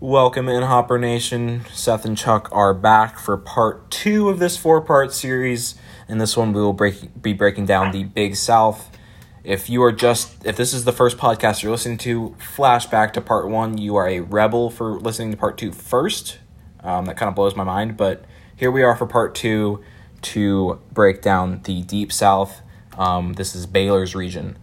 [0.00, 1.64] Welcome in Hopper Nation.
[1.72, 5.74] Seth and Chuck are back for part two of this four part series.
[6.08, 8.96] In this one, we will break, be breaking down the Big South.
[9.42, 13.20] If you are just, if this is the first podcast you're listening to, flashback to
[13.20, 13.76] part one.
[13.76, 16.38] You are a rebel for listening to part two first.
[16.84, 18.24] Um, that kind of blows my mind, but
[18.54, 19.82] here we are for part two
[20.22, 22.62] to break down the Deep South.
[22.96, 24.58] Um, this is Baylor's region.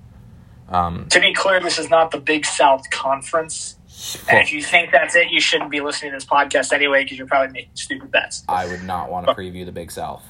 [0.69, 3.75] Um, to be clear, this is not the Big South Conference.
[4.29, 7.17] And if you think that's it, you shouldn't be listening to this podcast anyway because
[7.17, 8.43] you're probably making stupid bets.
[8.47, 10.23] I would not want to preview the Big South.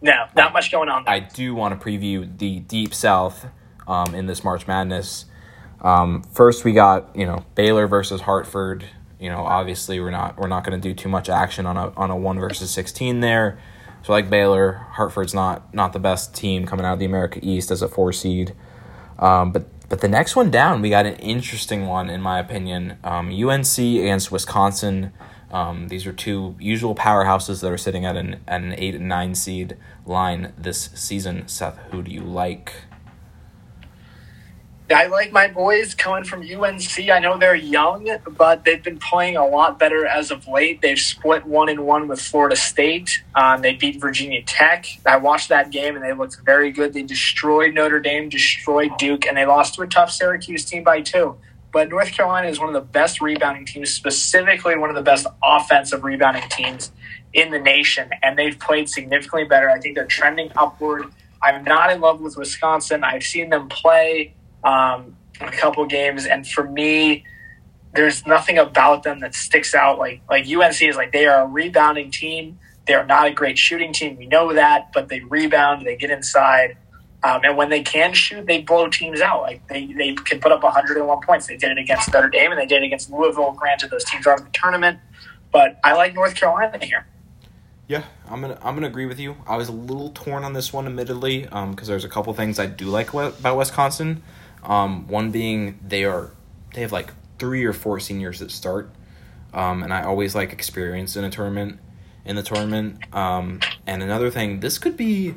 [0.00, 1.04] No, not I, much going on.
[1.04, 1.14] There.
[1.14, 3.46] I do want to preview the Deep South
[3.86, 5.26] um, in this March Madness.
[5.80, 8.84] Um, first, we got you know Baylor versus Hartford.
[9.20, 11.90] You know, obviously we're not we're not going to do too much action on a
[11.96, 13.58] on a one versus sixteen there.
[14.02, 17.70] So like Baylor, Hartford's not not the best team coming out of the America East
[17.70, 18.54] as a four seed.
[19.18, 22.98] Um, but but the next one down, we got an interesting one in my opinion.
[23.02, 25.12] Um, UNC against Wisconsin.
[25.50, 29.08] Um, these are two usual powerhouses that are sitting at an at an eight and
[29.08, 31.48] nine seed line this season.
[31.48, 32.72] Seth, who do you like?
[34.90, 37.10] I like my boys coming from UNC.
[37.10, 40.80] I know they're young, but they've been playing a lot better as of late.
[40.80, 43.22] They've split one and one with Florida State.
[43.34, 44.86] Um, they beat Virginia Tech.
[45.04, 46.94] I watched that game and they looked very good.
[46.94, 51.02] They destroyed Notre Dame, destroyed Duke, and they lost to a tough Syracuse team by
[51.02, 51.36] two.
[51.70, 55.26] But North Carolina is one of the best rebounding teams, specifically one of the best
[55.44, 56.92] offensive rebounding teams
[57.34, 59.68] in the nation, and they've played significantly better.
[59.68, 61.04] I think they're trending upward.
[61.42, 63.04] I'm not in love with Wisconsin.
[63.04, 67.24] I've seen them play um, a couple games, and for me,
[67.94, 69.98] there's nothing about them that sticks out.
[69.98, 72.58] Like like UNC is like they are a rebounding team.
[72.86, 74.16] They are not a great shooting team.
[74.16, 75.86] We know that, but they rebound.
[75.86, 76.76] They get inside.
[77.22, 79.42] Um, and when they can shoot, they blow teams out.
[79.42, 81.48] Like they, they can put up 101 points.
[81.48, 83.52] They did it against Notre Dame and they did it against Louisville.
[83.52, 85.00] Granted, those teams aren't in the tournament,
[85.52, 87.06] but I like North Carolina here.
[87.88, 89.34] Yeah, I'm gonna I'm gonna agree with you.
[89.46, 92.58] I was a little torn on this one, admittedly, because um, there's a couple things
[92.58, 94.22] I do like about Wisconsin.
[94.62, 96.30] Um, one being they are
[96.74, 98.90] they have like three or four seniors that start,
[99.54, 101.78] um, and I always like experience in a tournament
[102.24, 103.02] in the tournament.
[103.14, 105.34] Um, and another thing, this could be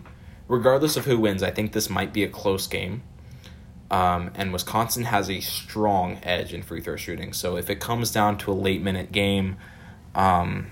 [0.48, 1.42] regardless of who wins.
[1.42, 3.04] I think this might be a close game.
[3.90, 7.34] Um, and Wisconsin has a strong edge in free throw shooting.
[7.34, 9.58] So if it comes down to a late minute game,
[10.16, 10.72] um,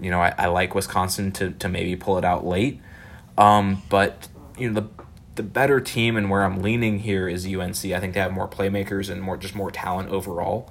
[0.00, 2.80] you know, I, I like Wisconsin to, to maybe pull it out late.
[3.36, 4.28] Um, but
[4.58, 5.04] you know, the
[5.36, 7.84] the better team and where I'm leaning here is UNC.
[7.84, 10.70] I think they have more playmakers and more just more talent overall.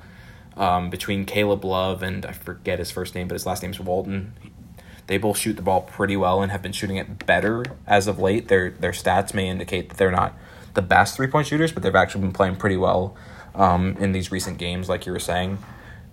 [0.57, 3.79] Um, between Caleb Love and I forget his first name, but his last name is
[3.79, 4.33] Walton.
[5.07, 8.19] They both shoot the ball pretty well and have been shooting it better as of
[8.19, 8.47] late.
[8.47, 10.33] Their their stats may indicate that they're not
[10.73, 13.15] the best three point shooters, but they've actually been playing pretty well
[13.53, 15.59] um, in these recent games, like you were saying.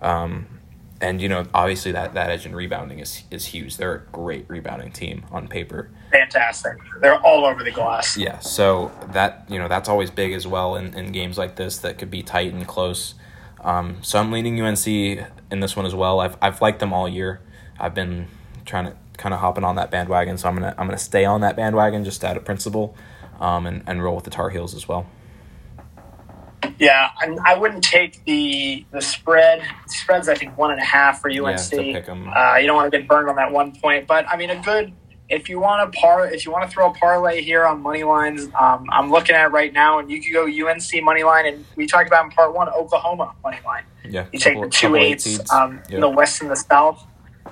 [0.03, 0.47] Um,
[1.01, 3.77] and you know, obviously that that edge in rebounding is is huge.
[3.77, 5.89] They're a great rebounding team on paper.
[6.13, 6.77] Fantastic.
[7.01, 8.19] They're all over the glass.
[8.19, 8.39] Yeah.
[8.41, 11.99] So that you know that's always big as well in, in games like this that
[11.99, 13.15] could be tight and close.
[13.63, 16.21] Um, so I'm leaning UNC in this one as well.
[16.21, 17.41] I've I've liked them all year.
[17.81, 18.29] I've been
[18.67, 21.41] trying to kind of hopping on that bandwagon, so I'm gonna I'm gonna stay on
[21.41, 22.95] that bandwagon just out of principle,
[23.41, 25.07] um, and and roll with the Tar Heels as well.
[26.79, 29.61] Yeah, I, I wouldn't take the the spread.
[29.61, 31.73] The spread's I think one and a half for UNC.
[31.73, 34.51] Yeah, uh, you don't want to get burned on that one point, but I mean
[34.51, 34.93] a good.
[35.33, 38.05] If you want to par, if you want to throw a parlay here on money
[38.05, 41.65] lines, um, I'm looking at right now, and you could go UNC money line, and
[41.75, 43.85] we talked about in part one Oklahoma money line.
[44.09, 45.93] Yeah, you take the two eights um, yep.
[45.93, 47.05] in the West and the South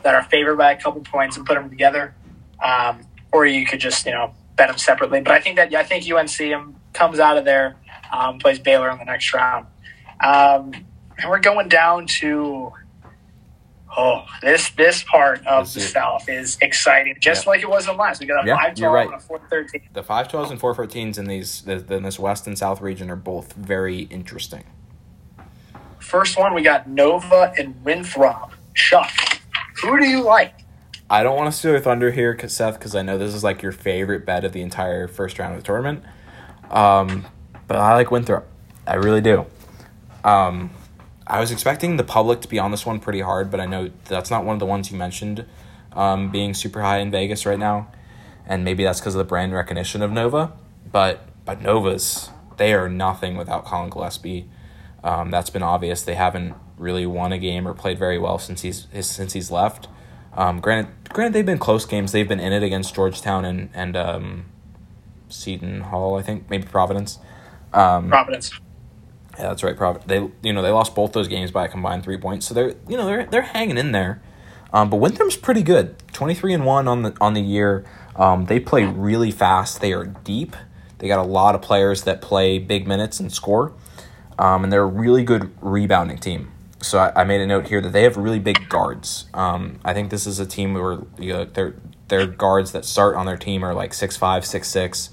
[0.03, 2.15] that are favored by a couple points and put them together,
[2.63, 5.21] um, or you could just you know bet them separately.
[5.21, 7.77] But I think that I think UNC comes out of there
[8.13, 9.67] um, plays Baylor in the next round.
[10.23, 10.73] Um,
[11.19, 12.73] and we're going down to
[13.97, 17.51] oh this this part of the South is exciting, just yeah.
[17.51, 18.21] like it was in last.
[18.21, 19.07] We got a yeah, five twelve right.
[19.07, 19.83] and a four thirteen.
[19.93, 23.17] The five twelves and four thirteens in these in this West and South region are
[23.17, 24.65] both very interesting.
[25.99, 28.53] First one, we got Nova and Winthrop.
[28.75, 29.11] Chuck,
[29.83, 30.55] who do you like?
[31.09, 33.63] I don't want to steal your thunder here, Seth, because I know this is like
[33.63, 36.05] your favorite bet of the entire first round of the tournament.
[36.71, 37.27] Um,
[37.67, 38.47] but I like Winthrop.
[38.87, 39.47] I really do.
[40.25, 40.71] Um,
[41.31, 43.91] I was expecting the public to be on this one pretty hard, but I know
[44.07, 45.47] that's not one of the ones you mentioned
[45.93, 47.89] um, being super high in Vegas right now,
[48.47, 50.53] and maybe that's because of the brand recognition of Nova.
[50.91, 54.49] But but Nova's they are nothing without Collin Gillespie.
[55.05, 56.03] Um, that's been obvious.
[56.03, 59.87] They haven't really won a game or played very well since he's since he's left.
[60.35, 62.11] Um, granted, granted they've been close games.
[62.11, 64.47] They've been in it against Georgetown and and um,
[65.29, 67.21] Seton Hall, I think, maybe Providence.
[67.73, 68.51] Um, Providence.
[69.41, 69.77] Yeah, that's right.
[69.77, 72.53] Prov- they you know they lost both those games by a combined three points, so
[72.53, 74.23] they're you know they're they're hanging in there.
[74.73, 75.97] Um, but Winthrop's pretty good.
[76.13, 77.87] Twenty three and one on the on the year.
[78.17, 79.81] Um, they play really fast.
[79.81, 80.57] They are deep.
[80.99, 83.73] They got a lot of players that play big minutes and score,
[84.39, 86.53] um, and they're a really good rebounding team.
[86.83, 89.27] So I, I, made a note here that they have really big guards.
[89.35, 91.75] Um, I think this is a team where you know, their
[92.09, 95.09] their guards that start on their team are like six five, six six.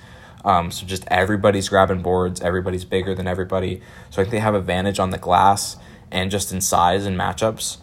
[0.48, 2.40] Um, so just everybody's grabbing boards.
[2.40, 3.82] Everybody's bigger than everybody.
[4.10, 5.76] So I think they have advantage on the glass
[6.10, 7.80] and just in size and matchups.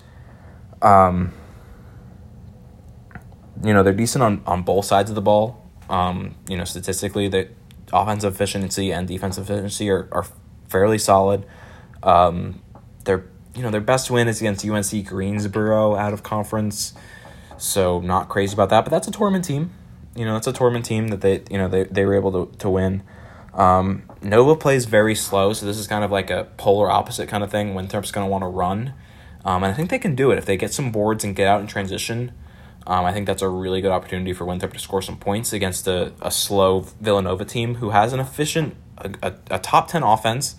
[0.81, 1.35] Um,
[3.63, 5.63] you know they're decent on, on both sides of the ball.
[5.91, 7.51] Um, you know statistically, the
[7.93, 10.27] offensive efficiency and defensive efficiency are, are
[10.67, 11.45] fairly solid.
[12.03, 12.63] Um,
[13.05, 16.95] they're you know their best win is against UNC Greensboro out of conference,
[17.59, 18.87] so not crazy about that.
[18.87, 19.71] But that's a tournament team
[20.17, 22.57] you know, it's a tournament team that they you know they, they were able to,
[22.59, 23.03] to win.
[23.53, 27.45] Um, Nova plays very slow, so this is kind of like a polar opposite kind
[27.45, 27.75] of thing.
[27.75, 28.95] Winthrop's going to want to run,
[29.45, 31.47] um, and I think they can do it if they get some boards and get
[31.47, 32.33] out in transition.
[32.87, 35.87] Um, I think that's a really good opportunity for Winthrop to score some points against
[35.87, 40.57] a, a slow Villanova team who has an efficient, a, a, a top 10 offense.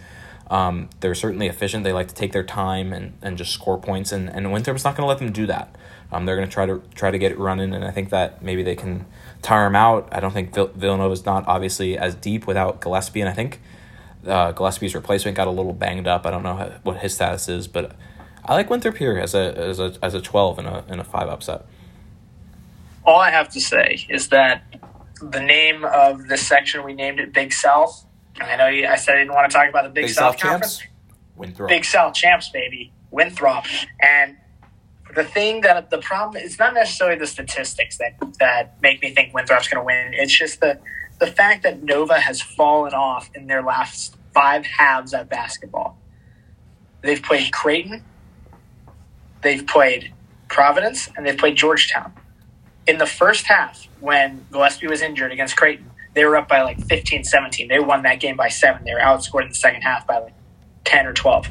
[0.50, 1.84] Um, they're certainly efficient.
[1.84, 4.96] They like to take their time and, and just score points, and, and Winthrop's not
[4.96, 5.76] going to let them do that.
[6.12, 8.42] Um, they're going to try to try to get it running, and I think that
[8.42, 9.06] maybe they can
[9.42, 10.08] tire him out.
[10.12, 13.60] I don't think Vill- Villanova is not obviously as deep without Gillespie, and I think
[14.26, 16.26] uh, Gillespie's replacement got a little banged up.
[16.26, 17.96] I don't know how, what his status is, but
[18.44, 21.04] I like Winthrop here as a as a as a twelve in a in a
[21.04, 21.66] five upset.
[23.04, 24.64] All I have to say is that
[25.22, 28.06] the name of this section we named it Big South.
[28.40, 30.34] I know you, I said I didn't want to talk about the Big, Big South,
[30.34, 30.78] South Conference.
[30.80, 30.92] Champs?
[31.36, 31.70] Winthrop.
[31.70, 32.94] Big South champs, baby.
[33.12, 33.66] Winthrop.
[34.02, 34.38] And
[35.16, 39.34] the thing that the problem it's not necessarily the statistics that that make me think
[39.34, 40.14] Winthrop's going to win.
[40.14, 40.80] It's just the
[41.20, 45.98] the fact that Nova has fallen off in their last five halves at basketball.
[47.02, 48.04] They've played Creighton,
[49.42, 50.14] they've played
[50.50, 52.14] Providence, and they've played Georgetown.
[52.86, 56.80] In the first half, when Gillespie was injured against Creighton, they were up by like
[56.86, 57.68] 15, 17.
[57.68, 58.84] They won that game by seven.
[58.84, 60.34] They were outscored in the second half by like
[60.84, 61.48] 10 or 12.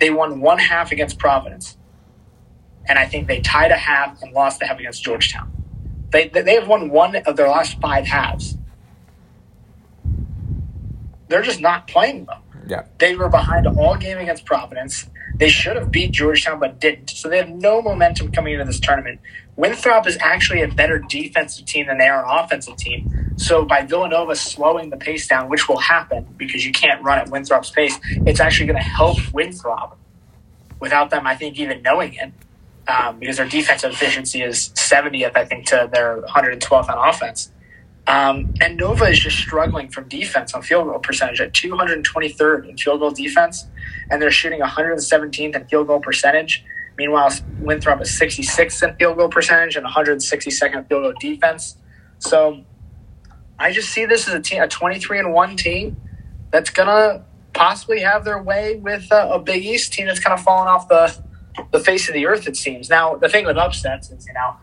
[0.00, 1.77] They won one half against Providence
[2.88, 5.52] and I think they tied a half and lost the half against Georgetown.
[6.10, 8.56] They they have won one of their last five halves.
[11.28, 12.42] They're just not playing well.
[12.66, 12.84] Yeah.
[12.98, 15.08] They were behind all game against Providence.
[15.36, 17.10] They should have beat Georgetown, but didn't.
[17.10, 19.20] So they have no momentum coming into this tournament.
[19.56, 23.34] Winthrop is actually a better defensive team than they are an offensive team.
[23.36, 27.30] So by Villanova slowing the pace down, which will happen because you can't run at
[27.30, 29.98] Winthrop's pace, it's actually going to help Winthrop
[30.80, 32.32] without them, I think, even knowing it
[32.88, 37.52] um, because their defensive efficiency is 70th, I think, to their 112th on offense.
[38.06, 42.78] Um, and Nova is just struggling from defense on field goal percentage at 223rd in
[42.78, 43.66] field goal defense,
[44.10, 46.64] and they're shooting 117th in field goal percentage.
[46.96, 51.76] Meanwhile, Winthrop is 66th in field goal percentage and 162nd in field goal defense.
[52.18, 52.64] So
[53.58, 55.98] I just see this as a team, a 23 and one team
[56.50, 60.42] that's gonna possibly have their way with a, a Big East team that's kind of
[60.42, 61.14] fallen off the
[61.70, 62.88] the face of the earth, it seems.
[62.88, 64.56] Now, the thing with upsets is, you know,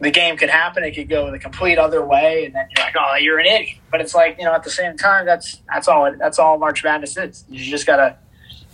[0.00, 2.94] the game could happen, it could go the complete other way, and then you're like,
[2.98, 3.78] oh, you're an idiot.
[3.90, 6.84] But it's like, you know, at the same time, that's that's all that's all March
[6.84, 7.44] Madness is.
[7.48, 8.18] You just gotta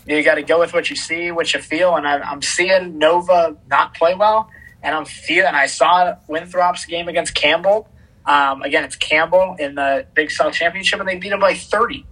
[0.07, 2.99] you got to go with what you see, what you feel, and I, I'm seeing
[2.99, 4.51] Nova not play well,
[4.83, 5.55] and I'm feeling.
[5.55, 7.89] I saw Winthrop's game against Campbell.
[8.27, 12.07] Um, again, it's Campbell in the Big South Championship, and they beat him by 30.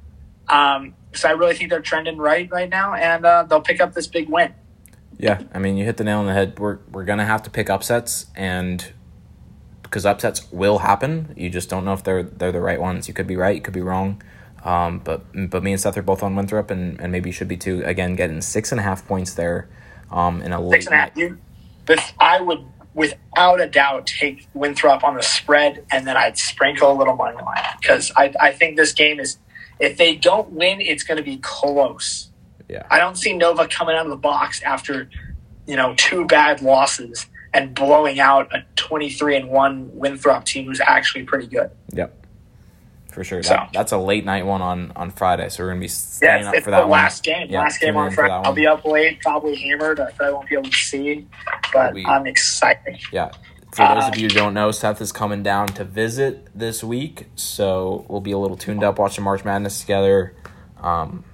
[0.48, 3.92] Um, so I really think they're trending right right now, and uh, they'll pick up
[3.92, 4.54] this big win.
[5.22, 6.58] Yeah, I mean, you hit the nail on the head.
[6.58, 8.92] We're we're gonna have to pick upsets, and
[9.82, 13.08] because upsets will happen, you just don't know if they're they're the right ones.
[13.08, 14.22] You could be right, you could be wrong.
[14.64, 17.48] Um, but but me and Seth are both on Winthrop, and, and maybe you should
[17.48, 17.82] be too.
[17.84, 19.68] Again, getting six and a half points there.
[20.10, 21.38] Um, in a six and a half.
[21.86, 26.92] But I would, without a doubt, take Winthrop on the spread, and then I'd sprinkle
[26.92, 29.38] a little money line because I I think this game is.
[29.78, 32.29] If they don't win, it's going to be close.
[32.70, 32.86] Yeah.
[32.90, 35.10] I don't see Nova coming out of the box after,
[35.66, 40.80] you know, two bad losses and blowing out a 23 and 1 Winthrop team who's
[40.80, 41.70] actually pretty good.
[41.92, 42.16] Yep.
[43.10, 43.42] For sure.
[43.42, 45.88] So, that, that's a late night one on, on Friday, so we're going to be
[45.88, 46.90] staying yeah, up for that one.
[46.90, 47.48] last game.
[47.50, 48.32] Yeah, last game on Friday.
[48.32, 49.98] I'll be up late, probably hammered.
[49.98, 51.26] I probably won't be able to see,
[51.72, 53.00] but we, I'm excited.
[53.12, 53.32] Yeah.
[53.72, 57.26] For those of you who don't know, Seth is coming down to visit this week,
[57.36, 60.34] so we'll be a little tuned up watching March Madness together.
[60.78, 61.24] Um,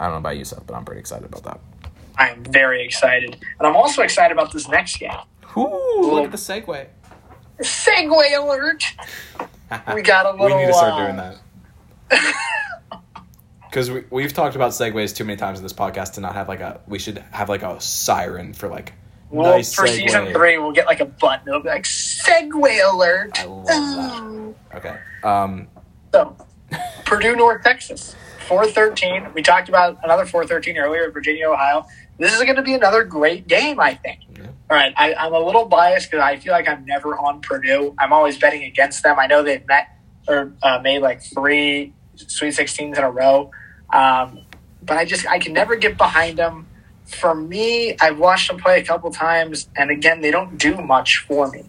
[0.00, 1.60] I don't know about you, Seth, but I'm pretty excited about that.
[2.16, 5.12] I'm very excited, and I'm also excited about this next game.
[5.56, 6.86] Ooh, look at the segue.
[7.62, 8.82] Segue alert!
[9.94, 10.56] we got a little.
[10.56, 12.34] we need to start uh, doing that.
[13.70, 16.48] Because we, we've talked about segues too many times in this podcast to not have
[16.48, 16.80] like a.
[16.88, 18.94] We should have like a siren for like.
[19.30, 19.96] Well, nice for segue.
[19.96, 21.46] season three, we'll get like a button.
[21.46, 23.38] It'll be like segue alert.
[23.38, 24.54] I love that.
[24.74, 24.96] Okay.
[25.22, 25.68] Um.
[26.12, 26.36] So,
[27.10, 28.14] Purdue, North Texas,
[28.46, 29.26] four thirteen.
[29.34, 31.84] We talked about another four thirteen earlier, Virginia, Ohio.
[32.18, 34.20] This is going to be another great game, I think.
[34.38, 34.44] Yeah.
[34.44, 37.96] All right, I, I'm a little biased because I feel like I'm never on Purdue.
[37.98, 39.18] I'm always betting against them.
[39.18, 39.88] I know they've met
[40.28, 43.50] or uh, made like three Sweet 16s in a row,
[43.92, 44.42] um,
[44.80, 46.68] but I just I can never get behind them.
[47.06, 51.24] For me, I've watched them play a couple times, and again, they don't do much
[51.26, 51.68] for me.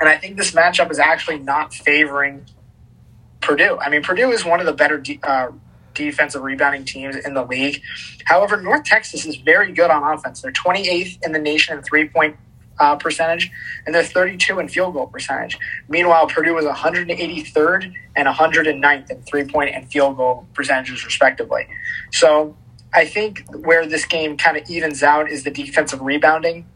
[0.00, 2.46] And I think this matchup is actually not favoring
[3.40, 3.78] Purdue.
[3.80, 5.50] I mean, Purdue is one of the better de- uh,
[5.94, 7.82] defensive rebounding teams in the league.
[8.24, 10.42] However, North Texas is very good on offense.
[10.42, 12.36] They're 28th in the nation in three point
[12.78, 13.50] uh, percentage,
[13.84, 15.58] and they're 32 in field goal percentage.
[15.88, 21.66] Meanwhile, Purdue is 183rd and 109th in three point and field goal percentages, respectively.
[22.12, 22.56] So
[22.92, 26.66] I think where this game kind of evens out is the defensive rebounding.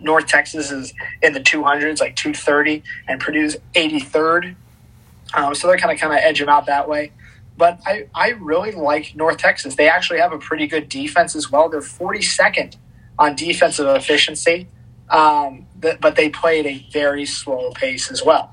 [0.00, 0.92] North Texas is
[1.22, 4.56] in the 200s, like 230, and Purdue's 83rd.
[5.34, 7.12] Um, so they're kind of kind of edge them out that way.
[7.56, 9.76] But I, I really like North Texas.
[9.76, 11.68] They actually have a pretty good defense as well.
[11.68, 12.76] They're 42nd
[13.18, 14.66] on defensive efficiency,
[15.08, 18.52] um, th- but they play at a very slow pace as well.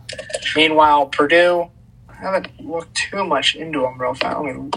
[0.55, 1.69] Meanwhile, Purdue,
[2.09, 4.39] I haven't looked too much into them real fast.
[4.39, 4.71] Let me-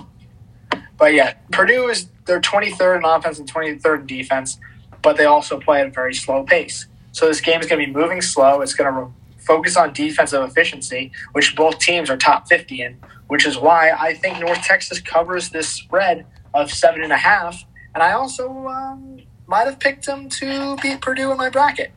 [0.96, 4.58] But yeah, Purdue is they're 23rd in offense and 23rd in defense,
[5.02, 6.86] but they also play at a very slow pace.
[7.12, 8.62] So this game is going to be moving slow.
[8.62, 9.12] It's going to
[9.46, 12.98] focus on defensive efficiency, which both teams are top 50 in,
[13.28, 17.64] which is why I think North Texas covers this spread of seven and a half.
[17.94, 21.92] And I also um, might have picked them to beat Purdue in my bracket,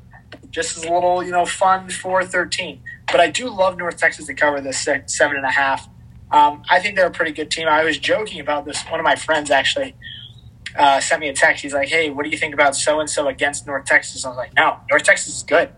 [0.50, 2.82] just as a little, you know, fun for 13.
[3.12, 5.88] But I do love North Texas to cover this se- seven and a half.
[6.32, 7.68] Um, I think they're a pretty good team.
[7.68, 8.84] I was joking about this.
[8.84, 9.96] One of my friends actually
[10.78, 11.64] uh, sent me a text.
[11.64, 14.30] He's like, "Hey, what do you think about so and so against North Texas?" I
[14.30, 15.70] was like, "No, North Texas is good.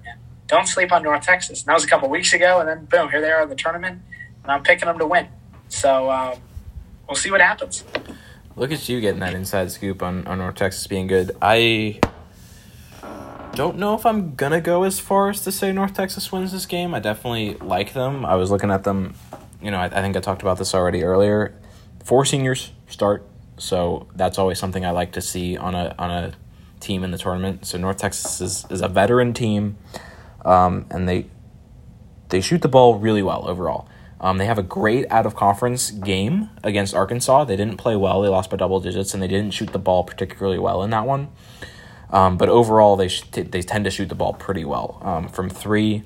[0.49, 3.09] Don't sleep on North Texas." And that was a couple weeks ago, and then boom,
[3.09, 4.01] here they are in the tournament,
[4.43, 5.29] and I'm picking them to win.
[5.69, 6.39] So um,
[7.07, 7.85] we'll see what happens.
[8.57, 11.31] Look at you getting that inside scoop on, on North Texas being good.
[11.41, 12.01] I
[13.53, 16.65] don't know if I'm gonna go as far as to say North Texas wins this
[16.65, 16.93] game.
[16.93, 18.25] I definitely like them.
[18.25, 19.15] I was looking at them.
[19.61, 21.53] You know, I, I think I talked about this already earlier.
[22.03, 23.25] Four seniors start,
[23.57, 26.33] so that's always something I like to see on a on a
[26.79, 27.65] team in the tournament.
[27.65, 29.77] So North Texas is, is a veteran team,
[30.45, 31.27] um, and they
[32.29, 33.89] they shoot the ball really well overall.
[34.21, 37.45] Um, they have a great out of conference game against Arkansas.
[37.45, 38.21] They didn't play well.
[38.21, 41.05] They lost by double digits, and they didn't shoot the ball particularly well in that
[41.05, 41.29] one.
[42.11, 45.49] Um, but overall, they sh- they tend to shoot the ball pretty well um, from
[45.49, 46.03] three.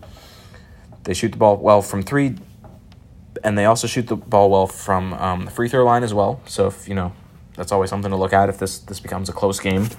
[1.03, 2.35] They shoot the ball well from three,
[3.43, 6.41] and they also shoot the ball well from um, the free throw line as well.
[6.45, 7.13] So if you know,
[7.55, 9.89] that's always something to look at if this this becomes a close game.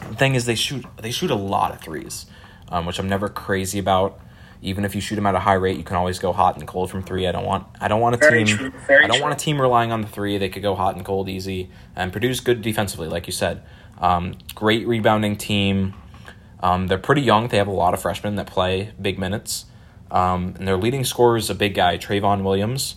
[0.00, 2.26] The thing is, they shoot they shoot a lot of threes,
[2.70, 4.20] um, which I'm never crazy about.
[4.62, 6.68] Even if you shoot them at a high rate, you can always go hot and
[6.68, 7.26] cold from three.
[7.26, 9.22] I don't want I don't want a Very team true, very I don't true.
[9.22, 10.36] want a team relying on the three.
[10.36, 13.62] They could go hot and cold easy and produce good defensively, like you said.
[13.98, 15.94] Um, great rebounding team.
[16.62, 17.48] Um, they're pretty young.
[17.48, 19.64] They have a lot of freshmen that play big minutes.
[20.10, 22.96] Um, and their leading scorer is a big guy, Trevion Williams.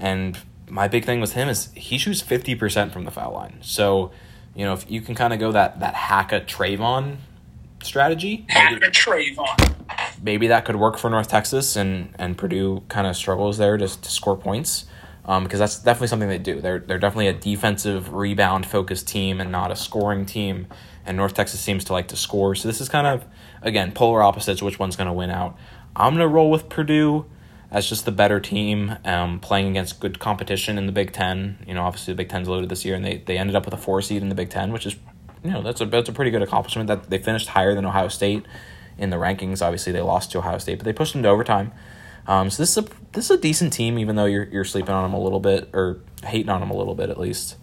[0.00, 0.36] And
[0.68, 3.58] my big thing with him is he shoots fifty percent from the foul line.
[3.60, 4.10] So,
[4.56, 7.18] you know, if you can kind of go that that hack a Trevion
[7.84, 8.46] strategy,
[8.82, 9.74] a Trevion.
[10.22, 13.88] maybe that could work for North Texas and and Purdue kind of struggles there to,
[13.88, 14.86] to score points
[15.26, 16.60] um, because that's definitely something they do.
[16.60, 20.66] They're they're definitely a defensive rebound focused team and not a scoring team.
[21.06, 22.54] And North Texas seems to like to score.
[22.54, 23.24] So this is kind of
[23.62, 24.62] again polar opposites.
[24.62, 25.56] Which one's going to win out?
[25.96, 27.26] I'm gonna roll with Purdue
[27.70, 31.58] as just the better team, um, playing against good competition in the Big Ten.
[31.66, 33.74] You know, obviously the Big Ten's loaded this year, and they, they ended up with
[33.74, 34.94] a four seed in the Big Ten, which is
[35.44, 36.88] you know that's a that's a pretty good accomplishment.
[36.88, 38.44] That they finished higher than Ohio State
[38.96, 39.62] in the rankings.
[39.62, 41.72] Obviously, they lost to Ohio State, but they pushed them to overtime.
[42.26, 44.94] Um, so this is a this is a decent team, even though you're you're sleeping
[44.94, 47.56] on them a little bit or hating on them a little bit at least.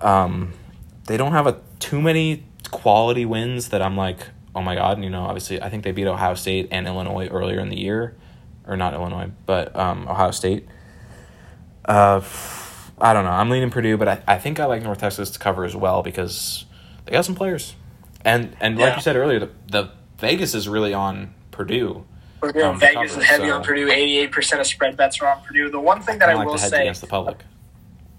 [0.00, 0.52] Um,
[1.06, 4.18] they don't have a too many quality wins that I'm like,
[4.54, 5.02] oh my god.
[5.02, 8.16] You know, obviously, I think they beat Ohio State and Illinois earlier in the year,
[8.66, 10.66] or not Illinois, but um, Ohio State.
[11.84, 12.20] Uh,
[13.00, 13.30] I don't know.
[13.30, 16.02] I'm leaning Purdue, but I, I think I like North Texas to cover as well
[16.02, 16.64] because
[17.08, 17.74] they got some players,
[18.24, 22.04] and and like you said earlier, the, the Vegas is really on Purdue.
[22.40, 23.90] Purdue, Um, Vegas cover, is heavy so- on Purdue.
[23.90, 25.70] Eighty-eight percent of spread bets are on Purdue.
[25.70, 27.38] The one thing that I, I like will to say, against the public.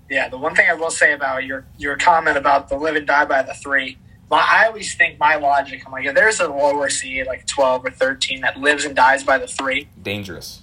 [0.10, 3.06] yeah, the one thing I will say about your your comment about the live and
[3.06, 3.98] die by the three.
[4.32, 5.84] My, I always think my logic.
[5.86, 9.24] I'm like, if there's a lower seed, like twelve or thirteen, that lives and dies
[9.24, 10.62] by the three, Dangerous.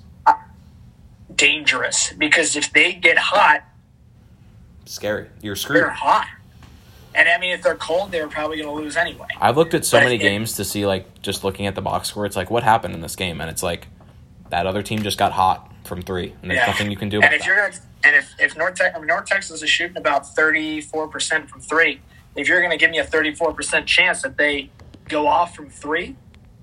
[1.34, 3.64] dangerous because if they get hot,
[4.84, 5.28] scary.
[5.42, 5.78] You're screwed.
[5.82, 6.26] They're hot.
[7.16, 9.26] And I mean, if they're cold, they're probably going to lose anyway.
[9.40, 11.80] I've looked at so But many it- games to see like just looking at the
[11.82, 12.26] box score.
[12.26, 13.88] It's like what happened in this game, and it's like
[14.50, 17.32] that other team just got hot from three, and there's nothing you can do And
[17.32, 17.46] if that.
[17.46, 20.80] you're gonna, and if if North Tex, I mean, North Texas is shooting about thirty
[20.80, 22.00] four percent from three.
[22.36, 24.70] If you're going to give me a thirty four percent chance that they
[25.08, 26.16] go off from three,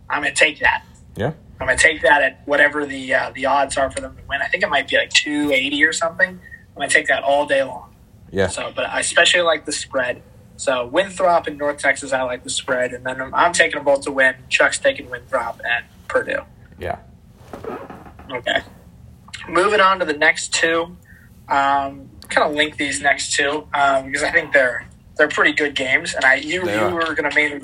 [0.10, 0.84] I'm going to take that.
[1.16, 4.16] Yeah, I'm going to take that at whatever the uh, the odds are for them
[4.16, 4.42] to win.
[4.42, 6.30] I think it might be like two eighty or something.
[6.30, 7.94] I'm going to take that all day long.
[8.32, 10.22] yeah, So, but I especially like the spread.
[10.58, 13.86] So Winthrop and North Texas, I like the spread, and then I'm, I'm taking them
[13.86, 14.36] both to win.
[14.50, 16.42] Chuck's taking Winthrop and Purdue.
[16.80, 17.00] yeah.
[18.32, 18.62] Okay.
[19.50, 20.96] Moving on to the next two.
[21.50, 25.76] Um, kind of link these next two um, because I think they're they're pretty good
[25.76, 26.16] games.
[26.16, 26.94] And I you They you are.
[26.94, 27.62] were going to mainly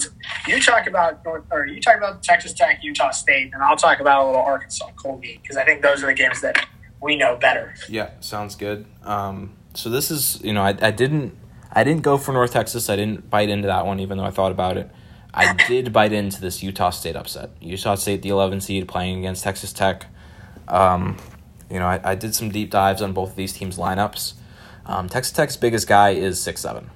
[0.48, 4.00] you talk about North or you talk about Texas Tech, Utah State, and I'll talk
[4.00, 6.68] about a little Arkansas Colgate because I think those are the games that
[7.02, 7.74] we know better.
[7.88, 8.86] Yeah, sounds good.
[9.04, 11.36] Um, so this is, you know, I, I didn't,
[11.72, 12.90] I didn't go for North Texas.
[12.90, 14.90] I didn't bite into that one, even though I thought about it.
[15.34, 17.52] I did bite into this Utah State upset.
[17.62, 20.08] Utah State, the 11 seed, playing against Texas Tech.
[20.68, 21.18] Um,
[21.70, 24.34] you know, I, I did some deep dives on both of these teams' lineups.
[24.86, 26.90] Um, Texas Tech's biggest guy is six seven,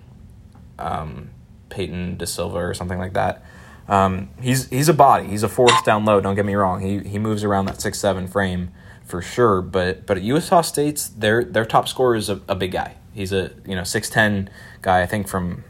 [0.80, 1.30] um,
[1.70, 3.46] Peyton De Silva or something like that.
[3.88, 5.28] Um, he's he's a body.
[5.28, 6.20] He's a force down low.
[6.20, 6.82] Don't get me wrong.
[6.82, 8.72] He he moves around that six seven frame
[9.06, 9.62] for sure.
[9.62, 12.96] But but at Utah State's their their top scorer is a, a big guy.
[13.14, 14.50] He's a you know six ten
[14.82, 15.02] guy.
[15.02, 15.64] I think from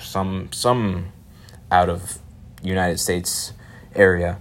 [0.00, 1.12] some some
[1.70, 2.18] out of
[2.62, 3.52] United States
[3.94, 4.38] area.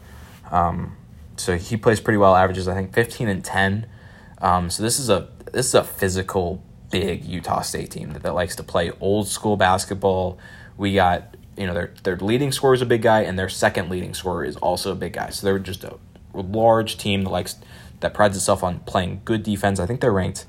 [0.52, 0.96] Um,
[1.36, 2.36] so he plays pretty well.
[2.36, 3.88] Averages I think fifteen and ten.
[4.40, 8.34] Um, so this is a this is a physical big Utah State team that, that
[8.34, 10.38] likes to play old school basketball.
[10.78, 13.90] We got you know their their leading scorer is a big guy, and their second
[13.90, 15.30] leading scorer is also a big guy.
[15.30, 15.98] So they're just a
[16.34, 17.56] large team that likes
[18.00, 19.80] that prides itself on playing good defense.
[19.80, 20.46] I think they're ranked.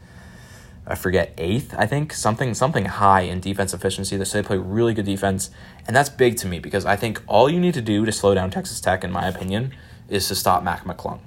[0.88, 1.74] I forget eighth.
[1.76, 4.22] I think something something high in defense efficiency.
[4.24, 5.50] So they play really good defense,
[5.86, 8.34] and that's big to me because I think all you need to do to slow
[8.34, 9.74] down Texas Tech, in my opinion,
[10.08, 11.20] is to stop Mac McClung.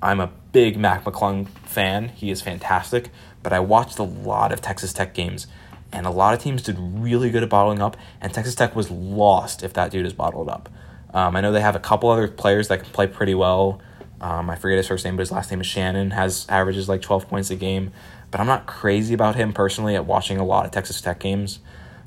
[0.00, 2.08] I'm a big Mac McClung fan.
[2.08, 3.10] He is fantastic,
[3.42, 5.46] but I watched a lot of Texas Tech games,
[5.92, 8.90] and a lot of teams did really good at bottling up, and Texas Tech was
[8.90, 10.70] lost if that dude is bottled up.
[11.12, 13.82] Um, I know they have a couple other players that can play pretty well.
[14.22, 16.12] Um, I forget his first name, but his last name is Shannon.
[16.12, 17.92] Has averages like 12 points a game,
[18.32, 19.94] but I'm not crazy about him personally.
[19.94, 21.60] At watching a lot of Texas Tech games,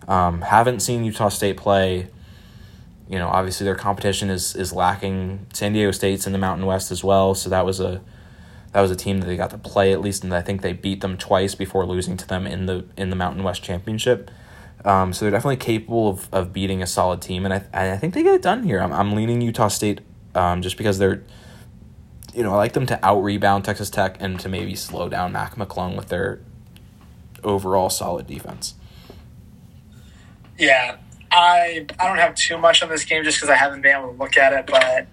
[0.10, 2.10] um, haven't seen Utah State play
[3.08, 5.46] you know, obviously their competition is is lacking.
[5.54, 8.02] San Diego State's in the Mountain West as well, so that was a
[8.72, 10.74] that was a team that they got to play at least, and I think they
[10.74, 14.32] beat them twice before losing to them in the in the Mountain West Championship.
[14.84, 18.16] Um, so they're definitely capable of, of beating a solid team, and I I think
[18.16, 18.82] they get it done here.
[18.82, 20.02] I'm I'm leaning Utah State
[20.34, 21.24] um, just because they're
[22.36, 25.32] you know I like them to out rebound Texas Tech and to maybe slow down
[25.32, 26.40] Mac McClung with their
[27.44, 28.76] overall solid defense.
[30.58, 30.98] Yeah,
[31.32, 34.12] I I don't have too much on this game just because I haven't been able
[34.14, 35.08] to look at it, but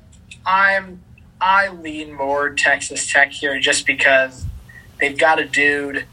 [0.46, 1.02] I'm
[1.40, 4.44] I lean more Texas Tech here just because
[5.00, 6.06] they've got a dude.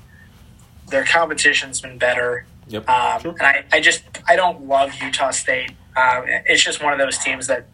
[0.87, 2.89] Their competition's been better, Yep.
[2.89, 3.31] um, Sure.
[3.33, 5.71] and I, I just I don't love Utah State.
[5.95, 7.67] Um, it's just one of those teams that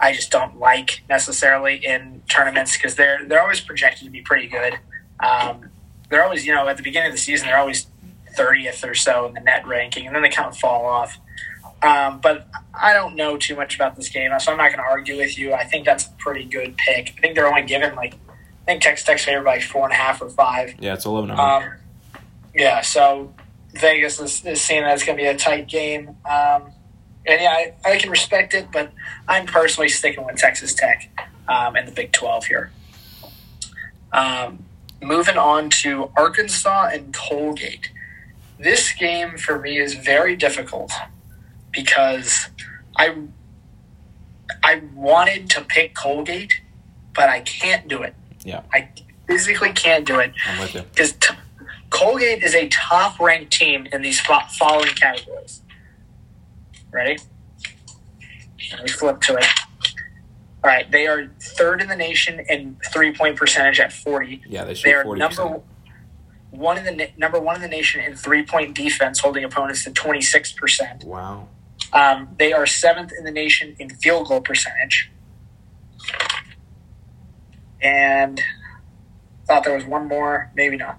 [0.00, 4.46] I just don't like necessarily in tournaments because they're they're always projected to be pretty
[4.46, 4.78] good.
[5.20, 5.70] Um,
[6.08, 7.86] they're always you know at the beginning of the season they're always
[8.34, 11.18] thirtieth or so in the net ranking, and then they kind of fall off.
[11.82, 14.90] Um, but I don't know too much about this game, so I'm not going to
[14.90, 15.54] argue with you.
[15.54, 17.14] I think that's a pretty good pick.
[17.16, 19.96] I think they're only given like I think Texas Tech's favored by four and a
[19.96, 20.74] half or five.
[20.78, 21.30] Yeah, it's eleven.
[21.30, 21.74] Um,
[22.54, 23.34] yeah, so
[23.74, 26.16] Vegas is, is seeing that it's going to be a tight game.
[26.28, 26.72] Um,
[27.26, 28.92] and yeah, I, I can respect it, but
[29.28, 31.10] I'm personally sticking with Texas Tech
[31.48, 32.70] um, and the Big 12 here.
[34.12, 34.64] Um,
[35.02, 37.90] moving on to Arkansas and Colgate.
[38.58, 40.92] This game for me is very difficult
[41.72, 42.48] because
[42.96, 43.14] I
[44.62, 46.60] I wanted to pick Colgate,
[47.14, 48.14] but I can't do it.
[48.44, 48.62] Yeah.
[48.72, 48.88] I
[49.26, 50.82] physically can't do it I'm with you.
[50.82, 51.34] because t-
[51.90, 55.62] Colgate is a top ranked team in these following categories.
[56.92, 57.18] Ready?
[58.72, 59.46] Let me flip to it.
[60.62, 64.42] All right, they are third in the nation in three point percentage at forty.
[64.46, 65.62] Yeah, they They shoot are forty number
[66.50, 69.92] one in the number one in the nation in three point defense, holding opponents to
[69.92, 71.04] twenty six percent.
[71.04, 71.48] Wow.
[71.92, 75.10] Um, they are seventh in the nation in field goal percentage.
[77.82, 78.40] And
[79.46, 80.98] thought there was one more, maybe not.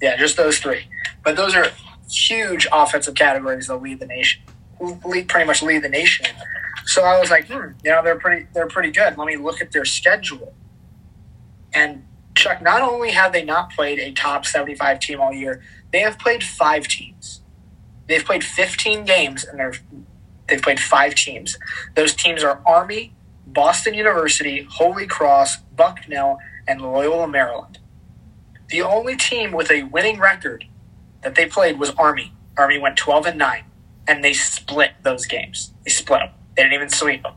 [0.00, 0.84] Yeah, just those three.
[1.24, 1.66] But those are
[2.08, 4.40] huge offensive categories that lead the nation,
[4.80, 6.26] lead pretty much lead the nation.
[6.86, 9.16] So I was like, hmm, you know, they're pretty, they're pretty good.
[9.18, 10.54] Let me look at their schedule.
[11.72, 15.62] And Chuck, not only have they not played a top seventy-five team all year,
[15.92, 17.42] They have played five teams.
[18.08, 19.74] They've played 15 games and they're,
[20.48, 21.58] they've played five teams.
[21.94, 23.14] Those teams are Army,
[23.46, 27.78] Boston University, Holy Cross, Bucknell, and Loyola, Maryland.
[28.68, 30.64] The only team with a winning record
[31.22, 32.32] that they played was Army.
[32.56, 33.64] Army went 12 and 9,
[34.10, 35.72] and they split those games.
[35.84, 36.30] They split them.
[36.56, 37.34] They didn't even sweep them.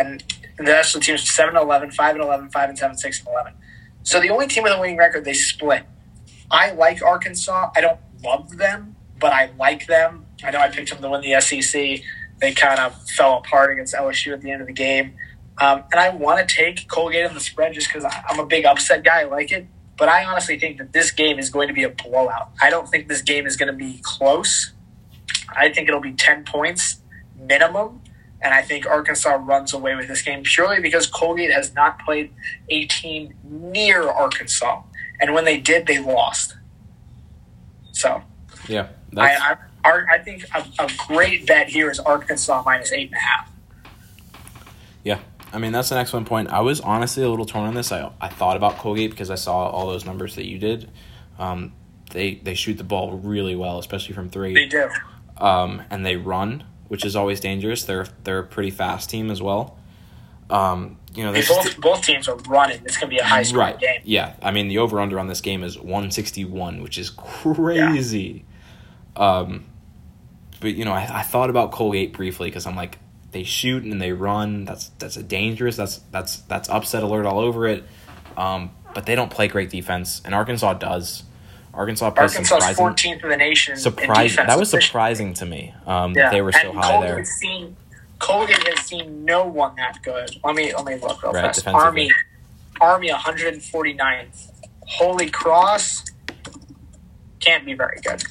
[0.00, 0.20] And
[0.58, 3.28] the of the teams 7 and 11, 5 and 11, 5 and 7, 6 and
[3.28, 3.52] 11.
[4.02, 5.84] So the only team with a winning record, they split.
[6.50, 7.70] I like Arkansas.
[7.76, 10.26] I don't love them, but I like them.
[10.42, 12.00] I know I picked them to win the SEC.
[12.40, 15.14] They kind of fell apart against LSU at the end of the game.
[15.58, 18.64] Um, and I want to take Colgate in the spread just because I'm a big
[18.64, 19.20] upset guy.
[19.20, 19.68] I like it.
[19.96, 22.50] But I honestly think that this game is going to be a blowout.
[22.60, 24.72] I don't think this game is going to be close.
[25.54, 27.00] I think it'll be 10 points
[27.38, 28.00] minimum.
[28.42, 32.32] And I think Arkansas runs away with this game purely because Colgate has not played
[32.68, 34.82] a team near Arkansas.
[35.20, 36.56] And when they did, they lost.
[37.92, 38.22] So,
[38.68, 43.16] Yeah, I, I, I think a, a great bet here is Arkansas minus eight and
[43.16, 43.50] a half.
[45.02, 45.18] yeah.
[45.52, 46.50] I mean, that's an excellent point.
[46.50, 47.90] I was honestly a little torn on this.
[47.90, 50.90] I I thought about Colgate because I saw all those numbers that you did.
[51.38, 51.72] Um,
[52.10, 54.52] they they shoot the ball really well, especially from three.
[54.52, 54.90] They do.
[55.38, 57.84] Um, and they run, which is always dangerous.
[57.84, 59.78] They're they're a pretty fast team as well.
[60.48, 62.80] Um, you know, both, both teams are running.
[62.84, 63.80] It's to be a high scoring right.
[63.80, 64.00] game.
[64.04, 67.10] Yeah, I mean the over under on this game is one sixty one, which is
[67.10, 68.44] crazy.
[69.16, 69.64] Um,
[70.60, 72.98] but you know, I, I thought about Colgate briefly because I'm like,
[73.32, 74.64] they shoot and they run.
[74.64, 75.76] That's that's a dangerous.
[75.76, 77.84] That's that's that's upset alert all over it.
[78.36, 81.24] Um, but they don't play great defense, and Arkansas does.
[81.76, 82.84] Arkansas surprising.
[82.86, 83.76] 14th in the nation.
[83.76, 84.46] Surprising.
[84.46, 85.74] That was surprising to me.
[85.86, 86.24] Um, Yeah.
[86.24, 87.24] that they were so and high Colgate there.
[87.24, 87.76] Seen,
[88.18, 90.30] Colgate has seen no one that good.
[90.44, 91.66] Let me let me look real Right, fast.
[91.68, 92.10] Army,
[92.80, 94.50] Army 149th.
[94.86, 96.04] Holy Cross
[97.40, 98.22] can't be very good.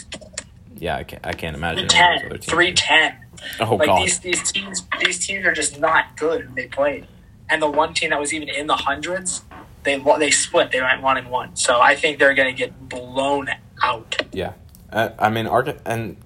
[0.77, 1.87] Yeah, I can't, I can't imagine.
[1.93, 3.15] any of those 10, 310.
[3.59, 4.01] Oh like god.
[4.03, 7.05] these these teams these teams are just not good they played.
[7.49, 9.43] And the one team that was even in the hundreds,
[9.85, 10.71] they they split.
[10.71, 11.55] They went one and one.
[11.55, 13.49] So I think they're going to get blown
[13.81, 14.25] out.
[14.33, 14.53] Yeah,
[14.91, 16.17] uh, I mean, Arca- and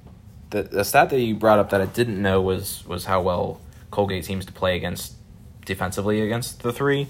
[0.49, 3.59] the the stat that you brought up that I didn't know was was how well
[3.91, 5.13] Colgate seems to play against
[5.65, 7.07] defensively against the three,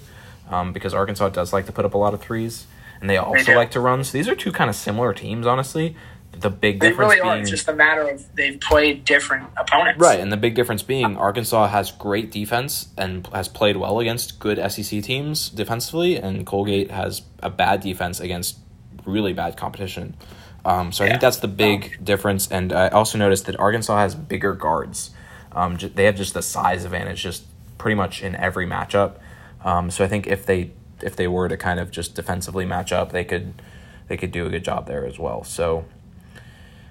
[0.50, 2.66] um, because Arkansas does like to put up a lot of threes,
[3.00, 3.56] and they also do.
[3.56, 4.04] like to run.
[4.04, 5.96] So these are two kind of similar teams, honestly.
[6.40, 7.38] The big They difference really are.
[7.38, 10.00] It's just a matter of they've played different opponents.
[10.00, 14.38] Right, and the big difference being Arkansas has great defense and has played well against
[14.38, 18.58] good SEC teams defensively, and Colgate has a bad defense against
[19.04, 20.16] really bad competition.
[20.64, 22.50] Um, so I think that's the big difference.
[22.50, 25.10] And I also noticed that Arkansas has bigger guards.
[25.52, 27.44] Um, ju- they have just the size advantage, just
[27.78, 29.16] pretty much in every matchup.
[29.64, 30.72] Um, so I think if they
[31.02, 33.60] if they were to kind of just defensively match up, they could
[34.08, 35.44] they could do a good job there as well.
[35.44, 35.84] So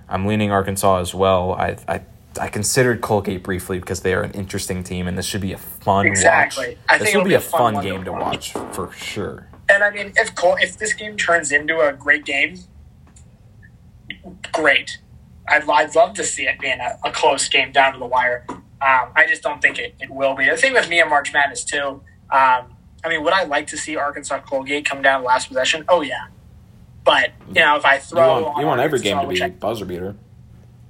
[0.10, 1.54] I'm leaning Arkansas as well.
[1.54, 2.02] I I
[2.40, 5.58] I considered Colgate briefly because they are an interesting team, and this should be a
[5.58, 6.70] fun Exactly.
[6.70, 6.78] watch.
[6.90, 8.92] I this think will be be a fun fun one to game to watch for
[8.92, 9.48] sure.
[9.70, 12.58] And I mean, if Col- if this game turns into a great game,
[14.54, 15.00] great.
[15.48, 18.46] I'd, I'd love to see it being a, a close game down to the wire.
[18.50, 18.60] Um,
[19.16, 20.48] I just don't think it, it will be.
[20.50, 22.02] The thing with me and March Madness too.
[22.32, 25.86] Um, I mean, would I like to see Arkansas Colgate come down last possession?
[25.90, 26.28] Oh yeah,
[27.10, 29.42] but you know if I You throw want on you want every game to be
[29.42, 30.16] I- buzzer beater.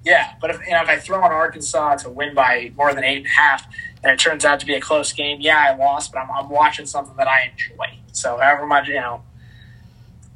[0.03, 3.03] yeah, but if you know if I throw on Arkansas to win by more than
[3.03, 3.65] eight and a half,
[4.03, 6.49] and it turns out to be a close game, yeah, I lost, but I'm, I'm
[6.49, 7.87] watching something that I enjoy.
[8.11, 9.21] So however much you know,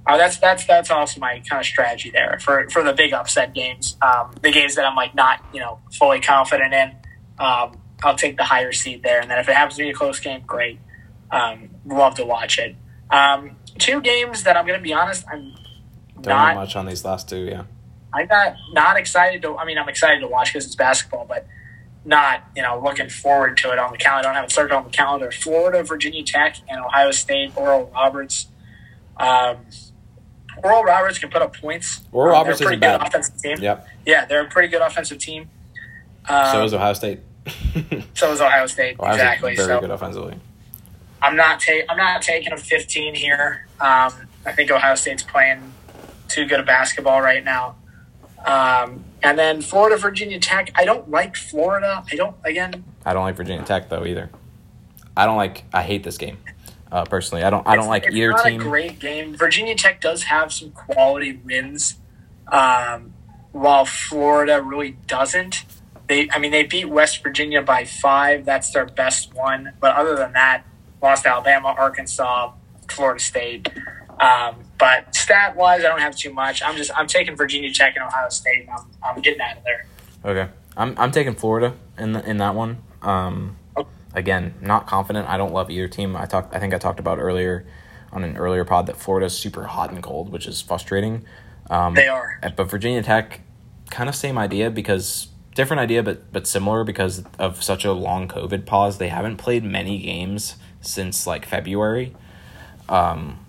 [0.05, 3.53] uh, that's that's that's also my kind of strategy there for for the big upset
[3.53, 6.91] games, um, the games that I'm like not you know fully confident in.
[7.39, 9.93] Um, I'll take the higher seed there, and then if it happens to be a
[9.93, 10.79] close game, great.
[11.31, 12.75] Um, love to watch it.
[13.09, 15.53] Um, two games that I'm going to be honest, I'm
[16.29, 17.45] Not much on these last two.
[17.45, 17.63] Yeah,
[18.13, 19.57] I'm not not excited to.
[19.57, 21.45] I mean, I'm excited to watch because it's basketball, but
[22.05, 24.27] not you know looking forward to it on the calendar.
[24.29, 25.31] I don't have it started on the calendar.
[25.31, 27.51] Florida, Virginia Tech, and Ohio State.
[27.55, 28.47] Oral Roberts.
[29.17, 29.57] Um,
[30.63, 32.01] Oral Roberts can put up points.
[32.11, 33.07] Oral Um, Roberts they're a pretty good bad.
[33.07, 33.57] offensive team.
[33.59, 33.87] yep.
[34.05, 35.49] Yeah, they're a pretty good offensive team.
[36.29, 37.19] Um, so is Ohio State.
[38.13, 38.99] so is Ohio State.
[38.99, 39.55] Ohio exactly.
[39.55, 40.35] very So good offensively.
[41.21, 43.67] I'm not ta- I'm not taking a 15 here.
[43.79, 44.13] Um,
[44.45, 45.73] I think Ohio State's playing
[46.33, 47.75] too good a basketball right now.
[48.45, 50.71] Um, and then Florida, Virginia Tech.
[50.75, 52.03] I don't like Florida.
[52.11, 52.83] I don't again.
[53.05, 54.29] I don't like Virginia Tech though either.
[55.15, 55.63] I don't like.
[55.71, 56.37] I hate this game.
[56.91, 57.65] Uh, personally, I don't.
[57.67, 58.61] I don't like it's either not team.
[58.61, 59.35] a great game.
[59.35, 61.95] Virginia Tech does have some quality wins,
[62.51, 63.13] um,
[63.51, 65.65] while Florida really doesn't.
[66.07, 68.43] They, I mean, they beat West Virginia by five.
[68.43, 69.71] That's their best one.
[69.79, 70.63] But other than that,
[71.01, 72.51] lost to Alabama, Arkansas,
[72.89, 73.69] Florida State.
[74.19, 76.61] Um, but stat wise, I don't have too much.
[76.63, 78.61] I'm just I'm taking Virginia Tech and Ohio State.
[78.61, 79.85] And I'm I'm getting out of there.
[80.25, 82.77] Okay, I'm I'm taking Florida in the, in that one.
[83.01, 83.57] Um,
[84.13, 85.27] again, not confident.
[85.27, 86.15] I don't love either team.
[86.15, 86.55] I talked.
[86.55, 87.65] I think I talked about earlier
[88.11, 91.25] on an earlier pod that Florida's super hot and cold, which is frustrating.
[91.69, 92.39] Um, They are.
[92.55, 93.41] But Virginia Tech,
[93.89, 98.27] kind of same idea because different idea, but but similar because of such a long
[98.27, 98.97] COVID pause.
[98.97, 102.15] They haven't played many games since like February.
[102.89, 103.42] Um,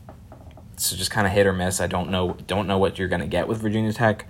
[0.84, 1.80] so just kind of hit or miss.
[1.80, 4.26] I don't know don't know what you're gonna get with Virginia Tech,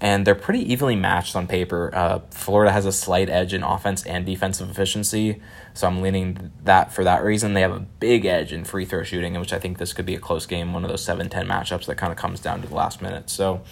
[0.00, 1.90] and they're pretty evenly matched on paper.
[1.94, 5.40] Uh, Florida has a slight edge in offense and defensive efficiency,
[5.72, 7.54] so I'm leaning that for that reason.
[7.54, 10.14] They have a big edge in free throw shooting, which I think this could be
[10.14, 12.74] a close game, one of those 7-10 matchups that kind of comes down to the
[12.74, 13.30] last minute.
[13.30, 13.62] So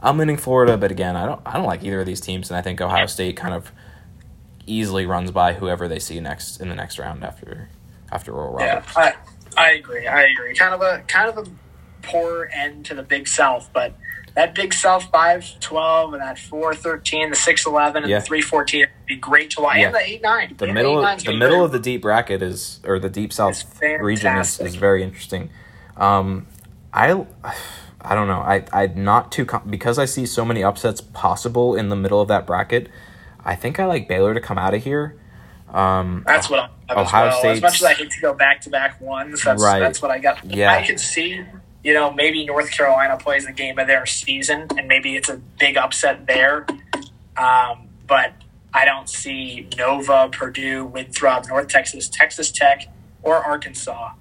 [0.00, 2.56] I'm leaning Florida, but again, I don't I don't like either of these teams, and
[2.56, 3.72] I think Ohio State kind of
[4.66, 7.68] easily runs by whoever they see next in the next round after
[8.12, 9.14] after Oral Yeah, I
[9.56, 10.06] I agree.
[10.06, 10.54] I agree.
[10.54, 11.50] Kind of a kind of a
[12.06, 13.94] poor end to the Big South, but
[14.34, 18.18] that Big South 5-12 and that 4-13, the 6-11, and Yeah.
[18.18, 19.76] the 3-14 would be great to watch.
[19.76, 19.86] Yeah.
[19.86, 20.58] And the 8-9.
[20.58, 23.80] the middle 8-9 's the middle of the deep bracket is or the deep south
[24.00, 25.50] region is, is very interesting
[25.96, 26.46] um
[26.92, 27.10] i
[28.00, 31.76] i don't know i i'm not too com- because i see so many upsets possible
[31.76, 32.88] in the middle of that bracket
[33.44, 35.14] i think i like baylor to come out of here
[35.72, 37.52] um That's what I'm as Ohio well.
[37.52, 39.78] As much as I hate to go back to back ones, that's Right.
[39.80, 40.44] that's what I got.
[40.44, 40.72] Yeah.
[40.72, 41.42] I can see,
[41.84, 45.36] you know, maybe North Carolina plays the game of their season, and maybe it's a
[45.36, 46.66] big upset there.
[47.36, 48.32] Um, but
[48.72, 52.88] I don't see Nova, Purdue, Winthrop, North Texas, Texas Tech,
[53.22, 54.12] or Arkansas,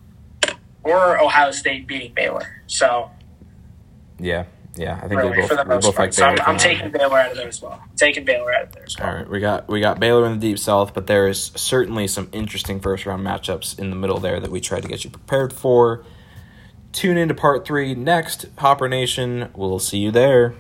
[0.84, 2.62] or Ohio State beating Baylor.
[2.67, 3.10] So
[4.19, 4.45] yeah
[4.76, 6.91] yeah i think really, both, for the most both part, like so I'm, I'm taking
[6.91, 7.80] Baylor out of there as well.
[7.84, 9.08] I'm taking Baylor out of there as well.
[9.08, 12.08] All right, we got we got Baylor in the deep south, but there is certainly
[12.08, 15.10] some interesting first round matchups in the middle there that we tried to get you
[15.10, 16.04] prepared for.
[16.93, 19.49] Tune into part three next, Hopper Nation.
[19.56, 20.53] We'll see you there.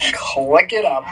[0.00, 1.04] Click it up.